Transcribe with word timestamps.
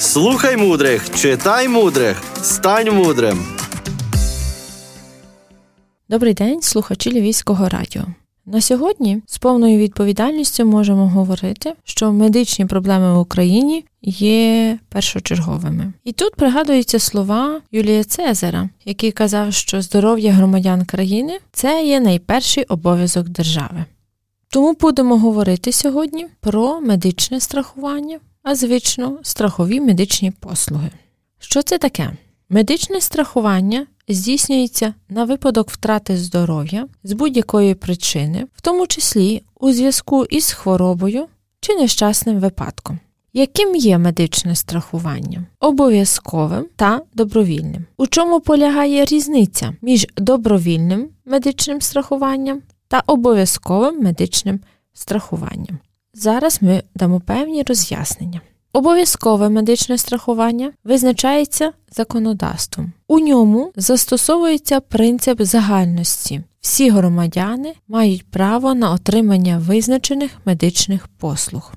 Слухай 0.00 0.56
мудрих, 0.56 1.10
читай 1.10 1.68
мудрих, 1.68 2.22
стань 2.42 2.90
мудрим. 2.90 3.38
Добрий 6.08 6.34
день, 6.34 6.62
слухачі 6.62 7.10
Львівського 7.10 7.68
радіо. 7.68 8.02
На 8.46 8.60
сьогодні 8.60 9.22
з 9.26 9.38
повною 9.38 9.78
відповідальністю 9.78 10.64
можемо 10.64 11.08
говорити, 11.08 11.72
що 11.84 12.12
медичні 12.12 12.66
проблеми 12.66 13.14
в 13.14 13.18
Україні 13.18 13.84
є 14.02 14.78
першочерговими. 14.88 15.92
І 16.04 16.12
тут 16.12 16.34
пригадуються 16.34 16.98
слова 16.98 17.60
Юлія 17.72 18.04
Цезара, 18.04 18.68
який 18.84 19.12
казав, 19.12 19.52
що 19.52 19.82
здоров'я 19.82 20.32
громадян 20.32 20.84
країни 20.84 21.38
це 21.52 21.86
є 21.86 22.00
найперший 22.00 22.64
обов'язок 22.64 23.28
держави. 23.28 23.84
Тому 24.52 24.76
будемо 24.80 25.18
говорити 25.18 25.72
сьогодні 25.72 26.26
про 26.40 26.80
медичне 26.80 27.40
страхування, 27.40 28.18
а 28.42 28.54
звично 28.54 29.18
страхові 29.22 29.80
медичні 29.80 30.30
послуги. 30.30 30.90
Що 31.38 31.62
це 31.62 31.78
таке? 31.78 32.12
Медичне 32.48 33.00
страхування 33.00 33.86
здійснюється 34.08 34.94
на 35.08 35.24
випадок 35.24 35.70
втрати 35.70 36.16
здоров'я 36.16 36.88
з 37.04 37.12
будь-якої 37.12 37.74
причини, 37.74 38.46
в 38.56 38.60
тому 38.60 38.86
числі 38.86 39.42
у 39.60 39.72
зв'язку 39.72 40.24
із 40.24 40.52
хворобою 40.52 41.26
чи 41.60 41.74
нещасним 41.74 42.40
випадком. 42.40 42.98
Яким 43.32 43.76
є 43.76 43.98
медичне 43.98 44.56
страхування? 44.56 45.46
Обов'язковим 45.60 46.66
та 46.76 47.00
добровільним. 47.14 47.84
У 47.96 48.06
чому 48.06 48.40
полягає 48.40 49.04
різниця 49.04 49.74
між 49.82 50.06
добровільним 50.16 51.08
медичним 51.24 51.80
страхуванням 51.80 52.62
та 52.88 53.02
обов'язковим 53.06 54.02
медичним 54.02 54.60
страхуванням? 54.92 55.78
Зараз 56.14 56.62
ми 56.62 56.82
дамо 56.94 57.20
певні 57.20 57.62
роз'яснення. 57.62 58.40
Обов'язкове 58.72 59.48
медичне 59.48 59.98
страхування 59.98 60.72
визначається 60.84 61.72
законодавством. 61.92 62.92
У 63.08 63.18
ньому 63.18 63.72
застосовується 63.76 64.80
принцип 64.80 65.42
загальності. 65.42 66.42
Всі 66.60 66.90
громадяни 66.90 67.74
мають 67.88 68.30
право 68.30 68.74
на 68.74 68.92
отримання 68.92 69.58
визначених 69.58 70.30
медичних 70.44 71.08
послуг. 71.08 71.72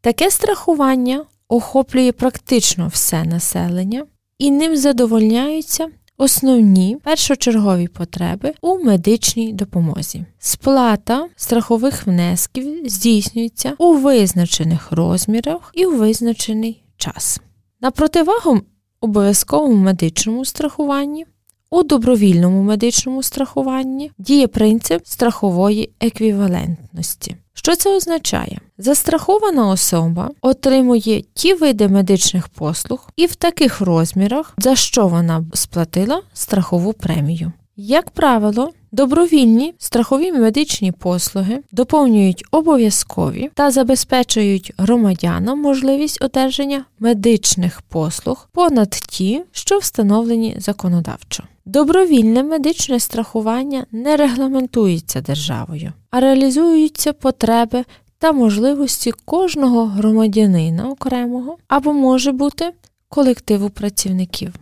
Таке 0.00 0.30
страхування 0.30 1.24
охоплює 1.48 2.12
практично 2.12 2.88
все 2.88 3.24
населення 3.24 4.06
і 4.38 4.50
ним 4.50 4.76
задовольняються 4.76 5.88
основні 6.18 6.96
першочергові 7.04 7.88
потреби 7.88 8.52
у 8.60 8.78
медичній 8.78 9.52
допомозі. 9.52 10.24
Сплата 10.38 11.28
страхових 11.36 12.06
внесків 12.06 12.90
здійснюється 12.90 13.72
у 13.78 13.94
визначених 13.94 14.92
розмірах 14.92 15.70
і 15.74 15.86
у 15.86 15.96
визначений 15.96 16.82
час. 16.96 17.40
На 17.80 17.90
противагу 17.90 18.60
обов'язковому 19.00 19.74
медичному 19.74 20.44
страхуванні. 20.44 21.26
У 21.70 21.82
добровільному 21.82 22.62
медичному 22.62 23.22
страхуванні 23.22 24.10
діє 24.18 24.46
принцип 24.46 25.06
страхової 25.06 25.90
еквівалентності. 26.00 27.36
Що 27.58 27.76
це 27.76 27.96
означає? 27.96 28.58
Застрахована 28.78 29.68
особа 29.68 30.30
отримує 30.40 31.22
ті 31.34 31.54
види 31.54 31.88
медичних 31.88 32.48
послуг 32.48 33.08
і 33.16 33.26
в 33.26 33.34
таких 33.34 33.80
розмірах, 33.80 34.54
за 34.58 34.76
що 34.76 35.08
вона 35.08 35.44
сплатила 35.54 36.22
страхову 36.32 36.92
премію. 36.92 37.52
Як 37.76 38.10
правило, 38.10 38.72
добровільні 38.92 39.74
страхові 39.78 40.32
медичні 40.32 40.92
послуги 40.92 41.58
доповнюють 41.72 42.44
обов'язкові 42.50 43.50
та 43.54 43.70
забезпечують 43.70 44.72
громадянам 44.78 45.60
можливість 45.60 46.22
одержання 46.22 46.84
медичних 46.98 47.82
послуг 47.82 48.48
понад 48.52 48.90
ті, 48.90 49.42
що 49.52 49.78
встановлені 49.78 50.56
законодавчо. 50.58 51.44
Добровільне 51.68 52.42
медичне 52.42 53.00
страхування 53.00 53.86
не 53.92 54.16
регламентується 54.16 55.20
державою, 55.20 55.92
а 56.10 56.20
реалізуються 56.20 57.12
потреби 57.12 57.84
та 58.18 58.32
можливості 58.32 59.12
кожного 59.24 59.86
громадянина 59.86 60.88
окремого 60.88 61.56
або 61.68 61.92
може 61.92 62.32
бути 62.32 62.72
колективу 63.08 63.70
працівників. 63.70 64.54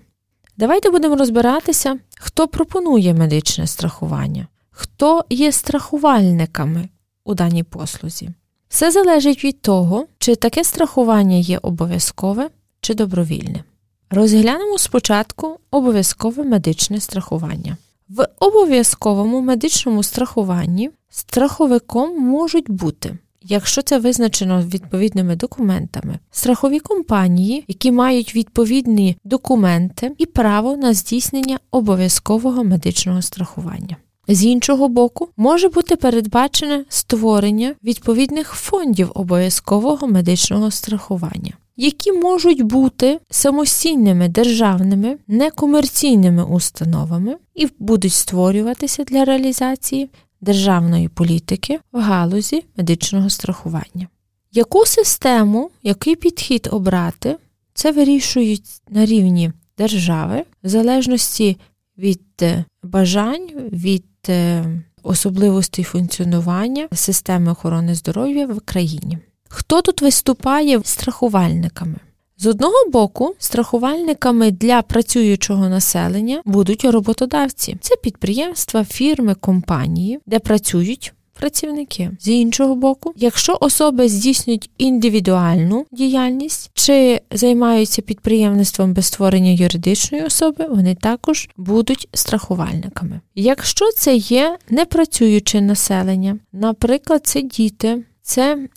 Давайте 0.56 0.90
будемо 0.90 1.16
розбиратися, 1.16 1.98
хто 2.18 2.48
пропонує 2.48 3.14
медичне 3.14 3.66
страхування, 3.66 4.46
хто 4.70 5.24
є 5.30 5.52
страхувальниками 5.52 6.88
у 7.24 7.34
даній 7.34 7.62
послузі. 7.62 8.30
Все 8.68 8.90
залежить 8.90 9.44
від 9.44 9.60
того, 9.60 10.06
чи 10.18 10.36
таке 10.36 10.64
страхування 10.64 11.36
є 11.36 11.58
обов'язкове 11.62 12.50
чи 12.80 12.94
добровільне. 12.94 13.64
Розглянемо 14.10 14.78
спочатку 14.78 15.58
обов'язкове 15.70 16.44
медичне 16.44 17.00
страхування. 17.00 17.76
В 18.08 18.28
обов'язковому 18.40 19.40
медичному 19.40 20.02
страхуванні 20.02 20.90
страховиком 21.10 22.18
можуть 22.22 22.70
бути, 22.70 23.18
якщо 23.42 23.82
це 23.82 23.98
визначено 23.98 24.62
відповідними 24.62 25.36
документами, 25.36 26.18
страхові 26.30 26.80
компанії, 26.80 27.64
які 27.68 27.92
мають 27.92 28.34
відповідні 28.34 29.16
документи 29.24 30.12
і 30.18 30.26
право 30.26 30.76
на 30.76 30.94
здійснення 30.94 31.58
обов'язкового 31.70 32.64
медичного 32.64 33.22
страхування. 33.22 33.96
З 34.28 34.44
іншого 34.44 34.88
боку, 34.88 35.28
може 35.36 35.68
бути 35.68 35.96
передбачене 35.96 36.84
створення 36.88 37.74
відповідних 37.84 38.52
фондів 38.52 39.10
обов'язкового 39.14 40.06
медичного 40.06 40.70
страхування 40.70 41.52
які 41.76 42.12
можуть 42.12 42.62
бути 42.62 43.20
самостійними 43.30 44.28
державними 44.28 45.16
некомерційними 45.28 46.44
установами 46.44 47.36
і 47.54 47.68
будуть 47.78 48.12
створюватися 48.12 49.04
для 49.04 49.24
реалізації 49.24 50.10
державної 50.40 51.08
політики 51.08 51.80
в 51.92 52.00
галузі 52.00 52.64
медичного 52.76 53.30
страхування. 53.30 54.08
Яку 54.52 54.86
систему, 54.86 55.70
який 55.82 56.16
підхід 56.16 56.68
обрати, 56.72 57.36
це 57.74 57.92
вирішують 57.92 58.64
на 58.90 59.06
рівні 59.06 59.52
держави 59.78 60.44
в 60.62 60.68
залежності 60.68 61.56
від 61.98 62.22
е, 62.42 62.64
бажань, 62.82 63.48
від 63.72 64.04
е, 64.28 64.64
особливостей 65.02 65.84
функціонування 65.84 66.88
системи 66.92 67.52
охорони 67.52 67.94
здоров'я 67.94 68.46
в 68.46 68.60
країні. 68.60 69.18
Хто 69.48 69.82
тут 69.82 70.02
виступає 70.02 70.80
страхувальниками? 70.84 71.96
З 72.38 72.46
одного 72.46 72.90
боку, 72.92 73.34
страхувальниками 73.38 74.50
для 74.50 74.82
працюючого 74.82 75.68
населення 75.68 76.42
будуть 76.44 76.84
роботодавці. 76.84 77.76
Це 77.80 77.96
підприємства, 77.96 78.84
фірми, 78.84 79.34
компанії, 79.34 80.18
де 80.26 80.38
працюють 80.38 81.12
працівники. 81.38 82.10
З 82.20 82.28
іншого 82.28 82.76
боку, 82.76 83.12
якщо 83.16 83.58
особи 83.60 84.08
здійснюють 84.08 84.70
індивідуальну 84.78 85.86
діяльність 85.92 86.70
чи 86.74 87.20
займаються 87.30 88.02
підприємництвом 88.02 88.94
без 88.94 89.06
створення 89.06 89.50
юридичної 89.50 90.24
особи, 90.24 90.66
вони 90.68 90.94
також 90.94 91.48
будуть 91.56 92.08
страхувальниками. 92.12 93.20
Якщо 93.34 93.92
це 93.92 94.14
є 94.14 94.58
непрацююче 94.70 95.60
населення, 95.60 96.38
наприклад, 96.52 97.26
це 97.26 97.42
діти. 97.42 98.04
Це 98.22 98.68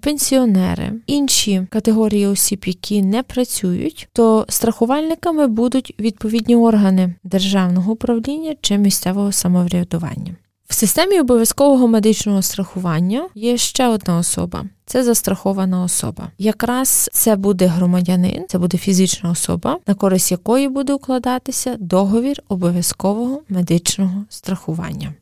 пенсіонери, 0.00 0.92
інші 1.06 1.66
категорії 1.70 2.26
осіб, 2.26 2.64
які 2.66 3.02
не 3.02 3.22
працюють, 3.22 4.08
то 4.12 4.46
страхувальниками 4.48 5.46
будуть 5.46 5.94
відповідні 6.00 6.56
органи 6.56 7.14
державного 7.24 7.92
управління 7.92 8.54
чи 8.60 8.78
місцевого 8.78 9.32
самоврядування. 9.32 10.36
В 10.68 10.74
системі 10.74 11.20
обов'язкового 11.20 11.88
медичного 11.88 12.42
страхування 12.42 13.28
є 13.34 13.56
ще 13.56 13.88
одна 13.88 14.18
особа. 14.18 14.64
Це 14.86 15.04
застрахована 15.04 15.82
особа. 15.82 16.30
Якраз 16.38 17.10
це 17.12 17.36
буде 17.36 17.66
громадянин, 17.66 18.44
це 18.48 18.58
буде 18.58 18.78
фізична 18.78 19.30
особа, 19.30 19.78
на 19.86 19.94
користь 19.94 20.30
якої 20.30 20.68
буде 20.68 20.92
укладатися 20.94 21.76
договір 21.78 22.42
обов'язкового 22.48 23.42
медичного 23.48 24.24
страхування. 24.28 25.14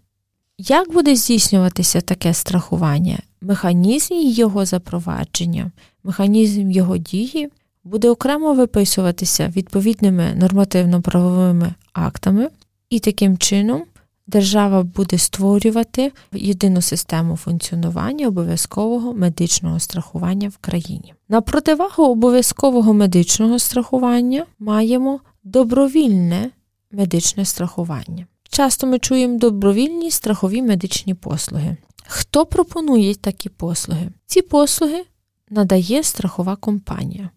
Як 0.58 0.92
буде 0.92 1.16
здійснюватися 1.16 2.00
таке 2.00 2.34
страхування? 2.34 3.18
Механізм 3.42 4.14
його 4.14 4.64
запровадження, 4.64 5.70
механізм 6.04 6.70
його 6.70 6.96
дії 6.96 7.48
буде 7.84 8.10
окремо 8.10 8.54
виписуватися 8.54 9.52
відповідними 9.56 10.34
нормативно-правовими 10.34 11.74
актами, 11.92 12.48
і 12.90 12.98
таким 12.98 13.38
чином 13.38 13.82
держава 14.26 14.82
буде 14.82 15.18
створювати 15.18 16.12
єдину 16.32 16.80
систему 16.80 17.36
функціонування 17.36 18.28
обов'язкового 18.28 19.12
медичного 19.12 19.80
страхування 19.80 20.48
в 20.48 20.56
країні. 20.56 21.14
На 21.28 21.40
противагу 21.40 22.04
обов'язкового 22.04 22.92
медичного 22.94 23.58
страхування 23.58 24.46
маємо 24.58 25.20
добровільне 25.44 26.50
медичне 26.92 27.44
страхування. 27.44 28.26
Часто 28.48 28.86
ми 28.86 28.98
чуємо 28.98 29.38
добровільні 29.38 30.10
страхові 30.10 30.62
медичні 30.62 31.14
послуги. 31.14 31.76
Хто 32.06 32.46
пропонує 32.46 33.14
такі 33.14 33.48
послуги? 33.48 34.08
Ці 34.26 34.42
послуги 34.42 35.04
надає 35.50 36.02
страхова 36.02 36.56
компанія. 36.56 37.30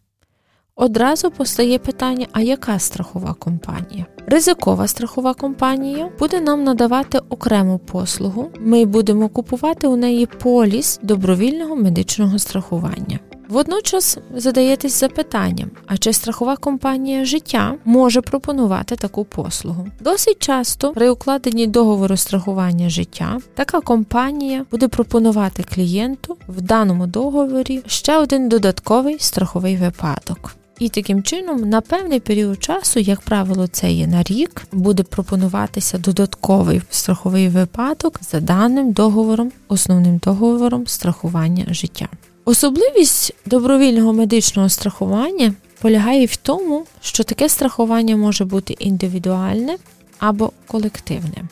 Одразу 0.76 1.32
постає 1.32 1.80
питання: 1.80 2.28
а 2.32 2.42
яка 2.42 2.80
страхова 2.80 3.34
компанія? 3.34 4.06
Ризикова 4.28 4.88
страхова 4.88 5.34
компанія 5.34 6.10
буде 6.20 6.42
нам 6.42 6.64
надавати 6.64 7.20
окрему 7.30 7.80
послугу. 7.80 8.52
Ми 8.60 8.86
будемо 8.86 9.30
купувати 9.30 9.88
у 9.88 9.96
неї 9.96 10.26
поліс 10.26 11.00
добровільного 11.04 11.76
медичного 11.76 12.40
страхування. 12.40 13.20
Водночас 13.50 14.18
задаєтесь 14.36 15.00
запитанням, 15.00 15.72
а 15.88 15.98
чи 15.98 16.14
страхова 16.14 16.58
компанія 16.58 17.26
життя 17.26 17.76
може 17.86 18.22
пропонувати 18.22 18.96
таку 18.96 19.26
послугу? 19.26 19.88
Досить 20.00 20.40
часто 20.40 20.92
при 20.92 21.10
укладенні 21.10 21.68
договору 21.68 22.18
страхування 22.18 22.90
життя 22.90 23.38
така 23.54 23.82
компанія 23.82 24.66
буде 24.72 24.88
пропонувати 24.88 25.64
клієнту 25.64 26.38
в 26.48 26.62
даному 26.62 27.08
договорі 27.08 27.84
ще 27.88 28.18
один 28.18 28.50
додатковий 28.50 29.20
страховий 29.20 29.78
випадок. 29.78 30.56
І 30.80 30.90
таким 30.90 31.24
чином, 31.24 31.70
на 31.70 31.82
певний 31.82 32.20
період 32.20 32.64
часу, 32.64 33.00
як 33.00 33.22
правило, 33.22 33.68
це 33.68 33.92
є 33.92 34.08
на 34.08 34.24
рік, 34.24 34.68
буде 34.72 35.04
пропонуватися 35.04 35.98
додатковий 35.98 36.82
страховий 36.90 37.50
випадок 37.50 38.20
за 38.32 38.40
даним 38.40 38.92
договором, 38.92 39.52
основним 39.68 40.18
договором 40.18 40.88
страхування 40.88 41.66
життя. 41.70 42.08
Особливість 42.46 43.34
добровільного 43.46 44.14
медичного 44.14 44.70
страхування 44.70 45.54
полягає 45.82 46.26
в 46.26 46.36
тому, 46.36 46.86
що 47.02 47.24
таке 47.24 47.50
страхування 47.50 48.18
може 48.18 48.46
бути 48.46 48.76
індивідуальне 48.80 49.78
або 50.20 50.52
колективне. 50.68 51.44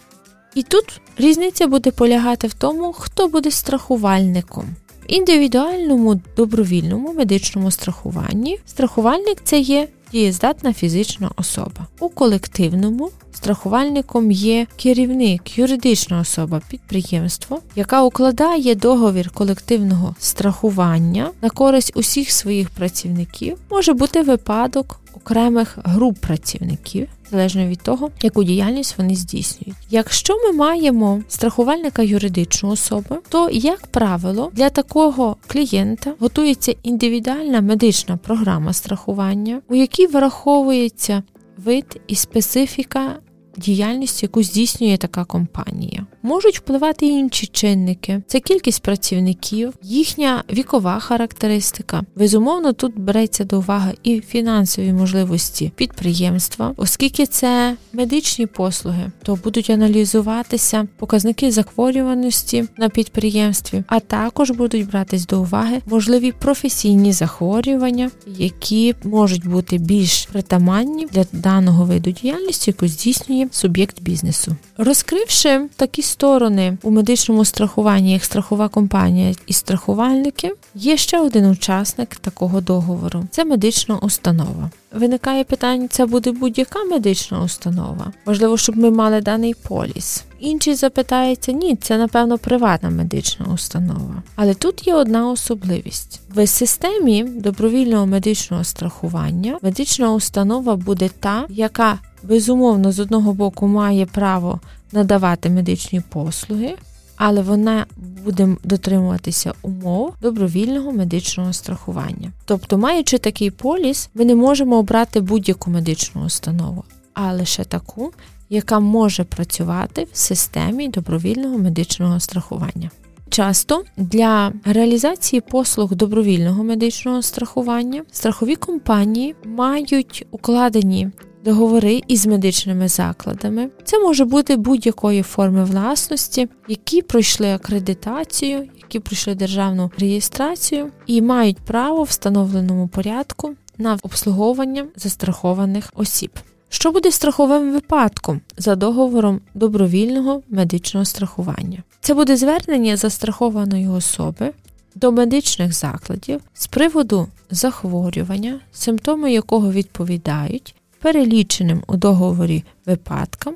І 0.55 0.63
тут 0.63 1.01
різниця 1.17 1.67
буде 1.67 1.91
полягати 1.91 2.47
в 2.47 2.53
тому, 2.53 2.93
хто 2.93 3.27
буде 3.27 3.51
страхувальником. 3.51 4.65
В 5.03 5.11
індивідуальному 5.11 6.21
добровільному 6.37 7.13
медичному 7.13 7.71
страхуванні 7.71 8.59
страхувальник 8.65 9.37
це 9.43 9.59
є 9.59 9.87
дієздатна 10.13 10.73
фізична 10.73 11.31
особа. 11.35 11.87
У 11.99 12.09
колективному 12.09 13.09
страхувальником 13.33 14.31
є 14.31 14.67
керівник, 14.77 15.57
юридична 15.57 16.19
особа, 16.19 16.61
підприємство, 16.69 17.59
яка 17.75 18.03
укладає 18.03 18.75
договір 18.75 19.29
колективного 19.29 20.15
страхування 20.19 21.31
на 21.41 21.49
користь 21.49 21.91
усіх 21.95 22.31
своїх 22.31 22.69
працівників. 22.69 23.57
Може 23.71 23.93
бути 23.93 24.21
випадок 24.21 24.99
окремих 25.13 25.77
груп 25.83 26.19
працівників. 26.19 27.07
Залежно 27.33 27.65
від 27.65 27.81
того, 27.81 28.09
яку 28.21 28.43
діяльність 28.43 28.97
вони 28.97 29.15
здійснюють. 29.15 29.77
Якщо 29.89 30.33
ми 30.37 30.51
маємо 30.51 31.21
страхувальника 31.27 32.01
юридичну 32.01 32.69
особу, 32.69 33.17
то, 33.29 33.49
як 33.49 33.87
правило, 33.87 34.51
для 34.53 34.69
такого 34.69 35.37
клієнта 35.47 36.13
готується 36.19 36.75
індивідуальна 36.83 37.61
медична 37.61 38.17
програма 38.17 38.73
страхування, 38.73 39.61
у 39.69 39.75
якій 39.75 40.07
враховується 40.07 41.23
вид 41.57 42.01
і 42.07 42.15
специфіка 42.15 43.15
діяльність, 43.57 44.23
яку 44.23 44.43
здійснює 44.43 44.97
така 44.97 45.25
компанія. 45.25 46.05
Можуть 46.23 46.57
впливати 46.57 47.05
інші 47.05 47.47
чинники: 47.47 48.21
це 48.27 48.39
кількість 48.39 48.81
працівників, 48.81 49.73
їхня 49.83 50.43
вікова 50.53 50.99
характеристика. 50.99 52.03
Безумовно, 52.15 52.73
тут 52.73 52.99
береться 52.99 53.43
до 53.43 53.57
уваги 53.57 53.93
і 54.03 54.21
фінансові 54.21 54.93
можливості 54.93 55.71
підприємства, 55.75 56.73
оскільки 56.77 57.25
це 57.25 57.75
медичні 57.93 58.45
послуги, 58.45 59.11
то 59.23 59.35
будуть 59.35 59.69
аналізуватися 59.69 60.87
показники 60.97 61.51
захворюваності 61.51 62.65
на 62.77 62.89
підприємстві, 62.89 63.83
а 63.87 63.99
також 63.99 64.51
будуть 64.51 64.87
братись 64.87 65.25
до 65.25 65.41
уваги 65.41 65.81
можливі 65.85 66.31
професійні 66.31 67.13
захворювання, 67.13 68.11
які 68.37 68.95
можуть 69.03 69.47
бути 69.47 69.77
більш 69.77 70.25
притаманні 70.25 71.07
для 71.11 71.25
даного 71.31 71.85
виду 71.85 72.11
діяльності, 72.11 72.71
яку 72.71 72.87
здійснює 72.87 73.42
суб'єкт 73.51 74.01
бізнесу. 74.01 74.55
Розкривши 74.77 75.61
такі 75.75 76.01
сторони 76.01 76.77
у 76.83 76.91
медичному 76.91 77.45
страхуванні, 77.45 78.13
як 78.13 78.23
страхова 78.23 78.69
компанія 78.69 79.35
і 79.47 79.53
страхувальники, 79.53 80.51
є 80.75 80.97
ще 80.97 81.19
один 81.19 81.45
учасник 81.45 82.15
такого 82.15 82.61
договору 82.61 83.23
це 83.31 83.45
медична 83.45 83.97
установа. 83.97 84.71
Виникає 84.93 85.43
питання, 85.43 85.87
це 85.87 86.05
буде 86.05 86.31
будь-яка 86.31 86.83
медична 86.83 87.43
установа. 87.43 88.11
Можливо, 88.25 88.57
щоб 88.57 88.77
ми 88.77 88.91
мали 88.91 89.21
даний 89.21 89.53
поліс. 89.53 90.23
Інші 90.39 90.75
запитаються, 90.75 91.51
ні, 91.51 91.75
це 91.75 91.97
напевно 91.97 92.37
приватна 92.37 92.89
медична 92.89 93.45
установа. 93.53 94.23
Але 94.35 94.53
тут 94.53 94.87
є 94.87 94.95
одна 94.95 95.29
особливість: 95.29 96.21
в 96.35 96.47
системі 96.47 97.23
добровільного 97.23 98.05
медичного 98.05 98.63
страхування 98.63 99.57
медична 99.61 100.13
установа 100.13 100.75
буде 100.75 101.09
та, 101.19 101.45
яка 101.49 101.99
безумовно 102.23 102.91
з 102.91 102.99
одного 102.99 103.33
боку 103.33 103.67
має 103.67 104.05
право 104.05 104.59
надавати 104.91 105.49
медичні 105.49 106.01
послуги. 106.09 106.75
Але 107.15 107.41
вона 107.41 107.85
буде 108.25 108.55
дотримуватися 108.63 109.53
умов 109.61 110.13
добровільного 110.21 110.91
медичного 110.91 111.53
страхування. 111.53 112.31
Тобто, 112.45 112.77
маючи 112.77 113.17
такий 113.17 113.51
поліс, 113.51 114.09
ми 114.13 114.25
не 114.25 114.35
можемо 114.35 114.77
обрати 114.77 115.21
будь-яку 115.21 115.71
медичну 115.71 116.25
установу, 116.25 116.83
а 117.13 117.33
лише 117.33 117.63
таку, 117.63 118.13
яка 118.49 118.79
може 118.79 119.23
працювати 119.23 120.07
в 120.11 120.17
системі 120.17 120.87
добровільного 120.87 121.57
медичного 121.57 122.19
страхування. 122.19 122.91
Часто 123.29 123.83
для 123.97 124.53
реалізації 124.65 125.41
послуг 125.41 125.95
добровільного 125.95 126.63
медичного 126.63 127.21
страхування 127.21 128.03
страхові 128.11 128.55
компанії 128.55 129.35
мають 129.45 130.25
укладені 130.31 131.09
договори 131.43 132.01
із 132.07 132.25
медичними 132.25 132.87
закладами. 132.87 133.69
Це 133.83 133.99
може 133.99 134.25
бути 134.25 134.55
будь-якої 134.55 135.21
форми 135.21 135.63
власності, 135.63 136.49
які 136.67 137.01
пройшли 137.01 137.53
акредитацію, 137.53 138.67
які 138.77 138.99
пройшли 138.99 139.35
державну 139.35 139.91
реєстрацію 139.97 140.91
і 141.05 141.21
мають 141.21 141.57
право 141.57 142.03
в 142.03 142.07
встановленому 142.07 142.87
порядку 142.87 143.55
на 143.77 143.97
обслуговування 144.03 144.85
застрахованих 144.95 145.91
осіб. 145.95 146.31
Що 146.69 146.91
буде 146.91 147.11
страховим 147.11 147.73
випадком 147.73 148.41
за 148.57 148.75
договором 148.75 149.41
добровільного 149.53 150.41
медичного 150.49 151.05
страхування? 151.05 151.83
Це 152.01 152.13
буде 152.13 152.37
звернення 152.37 152.97
застрахованої 152.97 153.87
особи 153.87 154.51
до 154.95 155.11
медичних 155.11 155.73
закладів 155.73 156.41
з 156.53 156.67
приводу 156.67 157.27
захворювання, 157.51 158.59
симптоми 158.71 159.31
якого 159.31 159.71
відповідають 159.71 160.75
переліченим 161.03 161.83
у 161.87 161.95
договорі 161.95 162.63
випадкам, 162.85 163.53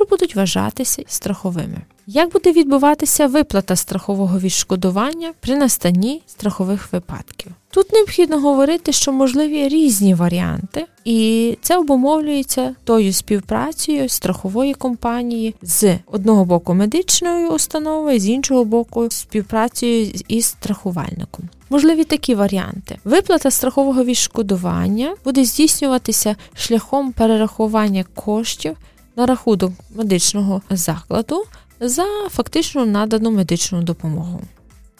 що 0.00 0.06
будуть 0.10 0.36
вважатися 0.36 1.02
страховими. 1.06 1.82
Як 2.06 2.32
буде 2.32 2.52
відбуватися 2.52 3.26
виплата 3.26 3.76
страхового 3.76 4.38
відшкодування 4.38 5.32
при 5.40 5.56
настанні 5.56 6.22
страхових 6.26 6.92
випадків? 6.92 7.52
Тут 7.70 7.92
необхідно 7.92 8.40
говорити, 8.40 8.92
що 8.92 9.12
можливі 9.12 9.68
різні 9.68 10.14
варіанти, 10.14 10.86
і 11.04 11.58
це 11.62 11.78
обумовлюється 11.78 12.74
тою 12.84 13.12
співпрацею 13.12 14.08
страхової 14.08 14.74
компанії 14.74 15.54
з 15.62 15.98
одного 16.06 16.44
боку 16.44 16.74
медичною 16.74 17.50
установою, 17.50 18.18
з 18.20 18.28
іншого 18.28 18.64
боку, 18.64 19.06
співпрацею 19.10 20.12
із 20.28 20.44
страхувальником. 20.44 21.48
Можливі 21.70 22.04
такі 22.04 22.34
варіанти. 22.34 22.98
Виплата 23.04 23.50
страхового 23.50 24.04
відшкодування 24.04 25.14
буде 25.24 25.44
здійснюватися 25.44 26.36
шляхом 26.54 27.12
перерахування 27.12 28.04
коштів 28.14 28.76
на 29.16 29.26
рахунок 29.26 29.72
медичного 29.94 30.62
закладу 30.70 31.44
за 31.80 32.04
фактично 32.30 32.86
надану 32.86 33.30
медичну 33.30 33.82
допомогу. 33.82 34.40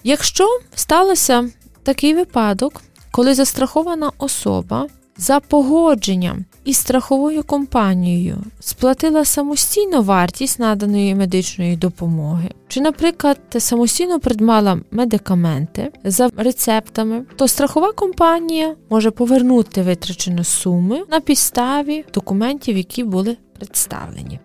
Якщо 0.05 0.61
сталося 0.75 1.51
такий 1.83 2.15
випадок, 2.15 2.83
коли 3.11 3.35
застрахована 3.35 4.11
особа 4.19 4.87
за 5.17 5.41
погодженням 5.41 6.45
із 6.65 6.77
страховою 6.77 7.43
компанією 7.43 8.37
сплатила 8.61 9.25
самостійно 9.25 10.03
вартість 10.03 10.59
наданої 10.59 11.15
медичної 11.15 11.77
допомоги, 11.77 12.51
чи, 12.69 12.81
наприклад, 12.81 13.39
самостійно 13.59 14.21
придбала 14.21 14.81
медикаменти 14.91 15.93
за 16.05 16.31
рецептами, 16.37 17.25
то 17.37 17.49
страхова 17.49 17.93
компанія 17.93 18.75
може 18.91 19.11
повернути 19.11 19.83
витрачену 19.83 20.45
суму 20.45 21.05
на 21.11 21.21
підставі 21.21 22.05
документів, 22.15 22.77
які 22.77 23.05
були 23.05 23.37
представлені. 23.61 24.41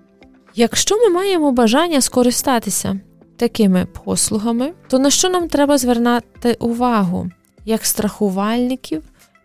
Якщо 0.55 0.97
ми 0.97 1.09
маємо 1.09 1.51
бажання 1.51 2.01
скористатися 2.01 2.99
такими 3.37 3.85
послугами, 3.85 4.73
то 4.87 4.99
на 4.99 5.09
що 5.09 5.29
нам 5.29 5.47
треба 5.47 5.77
звернути 5.77 6.57
увагу 6.59 7.29
як 7.65 7.85
страхувальників 7.85 9.03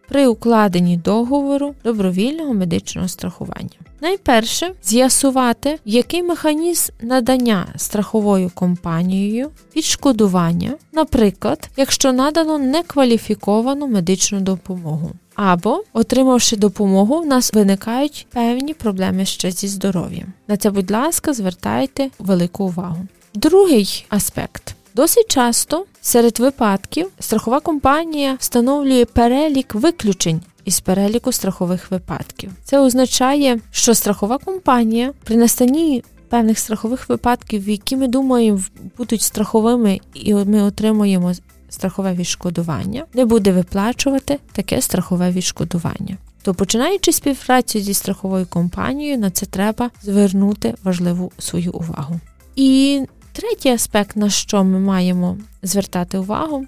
при 0.08 0.26
укладенні 0.26 0.96
договору 0.96 1.74
добровільного 1.84 2.54
медичного 2.54 3.08
страхування? 3.08 3.78
Найперше 4.00 4.72
з'ясувати, 4.84 5.78
який 5.84 6.22
механізм 6.22 6.92
надання 7.02 7.66
страховою 7.76 8.50
компанією 8.54 9.50
відшкодування, 9.76 10.74
наприклад, 10.92 11.70
якщо 11.76 12.12
надано 12.12 12.58
некваліфіковану 12.58 13.86
медичну 13.86 14.40
допомогу. 14.40 15.10
Або, 15.34 15.84
отримавши 15.92 16.56
допомогу, 16.56 17.20
в 17.20 17.26
нас 17.26 17.52
виникають 17.52 18.26
певні 18.32 18.74
проблеми 18.74 19.24
ще 19.24 19.50
зі 19.50 19.68
здоров'ям. 19.68 20.32
На 20.48 20.56
це, 20.56 20.70
будь 20.70 20.90
ласка, 20.90 21.32
звертайте 21.32 22.10
велику 22.18 22.64
увагу. 22.64 23.06
Другий 23.34 24.06
аспект. 24.08 24.74
Досить 24.94 25.28
часто 25.28 25.86
серед 26.00 26.38
випадків 26.38 27.08
страхова 27.20 27.60
компанія 27.60 28.36
встановлює 28.40 29.04
перелік 29.04 29.74
виключень 29.74 30.40
із 30.64 30.80
переліку 30.80 31.32
страхових 31.32 31.90
випадків. 31.90 32.50
Це 32.64 32.78
означає, 32.78 33.60
що 33.70 33.94
страхова 33.94 34.38
компанія 34.38 35.12
при 35.24 35.36
настанні 35.36 36.04
певних 36.28 36.58
страхових 36.58 37.08
випадків, 37.08 37.68
які 37.68 37.96
ми 37.96 38.08
думаємо 38.08 38.60
будуть 38.98 39.22
страховими, 39.22 40.00
і 40.14 40.34
ми 40.34 40.62
отримуємо 40.62 41.32
страхове 41.68 42.14
відшкодування, 42.14 43.06
не 43.14 43.24
буде 43.24 43.52
виплачувати 43.52 44.38
таке 44.52 44.82
страхове 44.82 45.30
відшкодування. 45.30 46.16
То 46.42 46.54
починаючи 46.54 47.12
співпрацю 47.12 47.80
зі 47.80 47.94
страховою 47.94 48.46
компанією, 48.46 49.18
на 49.18 49.30
це 49.30 49.46
треба 49.46 49.90
звернути 50.02 50.74
важливу 50.84 51.32
свою 51.38 51.72
увагу. 51.72 52.20
І 52.56 53.02
третій 53.32 53.68
аспект, 53.68 54.16
на 54.16 54.30
що 54.30 54.64
ми 54.64 54.78
маємо 54.78 55.36
звертати 55.62 56.18
увагу, 56.18 56.66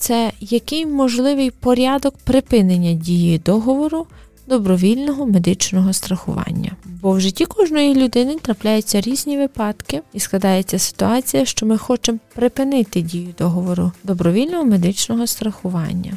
це 0.00 0.32
який 0.40 0.86
можливий 0.86 1.50
порядок 1.50 2.14
припинення 2.24 2.92
дії 2.92 3.38
договору 3.38 4.06
добровільного 4.46 5.26
медичного 5.26 5.92
страхування. 5.92 6.72
Бо 6.84 7.12
в 7.12 7.20
житті 7.20 7.44
кожної 7.44 7.94
людини 7.94 8.36
трапляються 8.42 9.00
різні 9.00 9.38
випадки, 9.38 10.02
і 10.12 10.20
складається 10.20 10.78
ситуація, 10.78 11.44
що 11.44 11.66
ми 11.66 11.78
хочемо 11.78 12.18
припинити 12.34 13.00
дію 13.00 13.34
договору 13.38 13.92
добровільного 14.04 14.64
медичного 14.64 15.26
страхування. 15.26 16.12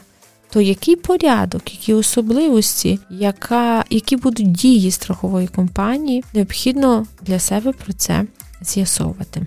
То 0.49 0.61
який 0.61 0.95
порядок, 0.95 1.73
які 1.73 1.93
особливості, 1.93 2.99
яка, 3.09 3.85
які 3.89 4.15
будуть 4.15 4.51
дії 4.51 4.91
страхової 4.91 5.47
компанії, 5.47 6.23
необхідно 6.33 7.05
для 7.21 7.39
себе 7.39 7.71
про 7.71 7.93
це 7.93 8.25
з'ясовувати. 8.61 9.45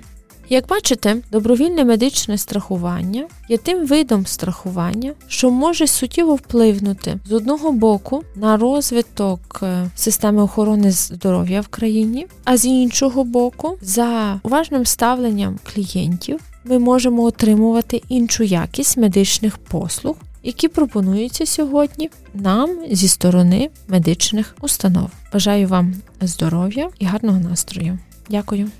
Як 0.48 0.66
бачите, 0.66 1.16
добровільне 1.32 1.84
медичне 1.84 2.38
страхування 2.38 3.26
є 3.48 3.56
тим 3.56 3.86
видом 3.86 4.26
страхування, 4.26 5.12
що 5.28 5.50
може 5.50 5.86
суттєво 5.86 6.34
впливнути 6.34 7.18
з 7.28 7.32
одного 7.32 7.72
боку 7.72 8.22
на 8.34 8.56
розвиток 8.56 9.60
е, 9.62 9.90
системи 9.96 10.42
охорони 10.42 10.90
здоров'я 10.90 11.60
в 11.60 11.68
країні, 11.68 12.26
а 12.44 12.56
з 12.56 12.64
іншого 12.64 13.24
боку, 13.24 13.78
за 13.80 14.40
уважним 14.42 14.86
ставленням 14.86 15.58
клієнтів 15.74 16.40
ми 16.64 16.78
можемо 16.78 17.22
отримувати 17.22 18.02
іншу 18.08 18.44
якість 18.44 18.96
медичних 18.96 19.58
послуг. 19.58 20.16
Які 20.42 20.68
пропонуються 20.68 21.46
сьогодні 21.46 22.10
нам 22.34 22.70
зі 22.90 23.08
сторони 23.08 23.70
медичних 23.88 24.56
установ. 24.60 25.10
Бажаю 25.32 25.68
вам 25.68 25.94
здоров'я 26.20 26.88
і 26.98 27.04
гарного 27.04 27.40
настрою. 27.40 27.98
Дякую. 28.30 28.70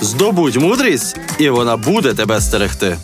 Здобудь 0.00 0.56
мудрість, 0.56 1.16
і 1.38 1.48
вона 1.48 1.76
буде 1.76 2.14
тебе 2.14 2.40
стерегти. 2.40 2.98